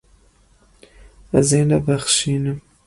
[1.39, 2.57] Ez ê nebexşînim.